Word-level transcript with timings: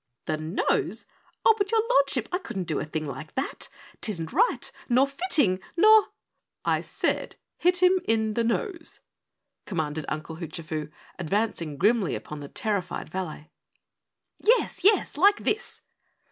"The 0.25 0.37
nose? 0.37 1.05
Oh, 1.45 1.53
but 1.59 1.71
Your 1.71 1.83
Lordship, 1.87 2.27
I 2.31 2.39
couldn't 2.39 2.63
do 2.63 2.79
a 2.79 2.85
thing 2.85 3.05
like 3.05 3.35
that. 3.35 3.69
'Tisn't 4.01 4.33
right, 4.33 4.71
nor 4.89 5.05
fitting 5.05 5.59
nor" 5.77 6.07
"I 6.75 6.81
said 6.81 7.35
hit 7.59 7.83
him 7.83 7.99
in 8.07 8.33
the 8.33 8.43
nose," 8.43 9.01
commanded 9.67 10.05
Uncle 10.09 10.37
Hoochafoo, 10.37 10.89
advancing 11.19 11.77
grimly 11.77 12.15
upon 12.15 12.39
the 12.39 12.49
terrified 12.49 13.09
valet. 13.11 13.51
"Yes, 14.39 14.83
yes, 14.83 15.17
like 15.17 15.43
this!" 15.43 15.81